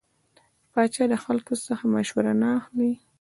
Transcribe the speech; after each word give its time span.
پاچا 0.71 1.03
د 1.11 1.15
خلکو 1.23 1.53
څخه 1.67 1.83
مشوره 1.95 2.33
نه 2.41 2.47
اخلي. 2.59 2.91